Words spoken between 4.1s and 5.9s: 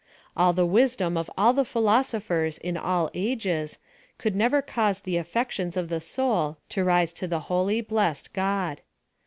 could never cause the aflections of